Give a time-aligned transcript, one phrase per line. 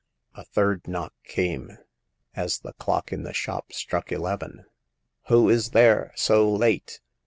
[0.33, 1.77] A third knock came,
[2.33, 4.65] as the clock in the shop struck eleven.
[5.27, 6.99] "Who is there, so late?"